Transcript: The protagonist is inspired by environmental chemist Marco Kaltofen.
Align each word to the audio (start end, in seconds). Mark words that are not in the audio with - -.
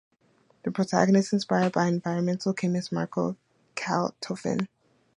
The 0.63 0.71
protagonist 0.71 1.27
is 1.27 1.33
inspired 1.33 1.73
by 1.73 1.85
environmental 1.85 2.55
chemist 2.55 2.91
Marco 2.91 3.37
Kaltofen. 3.75 4.67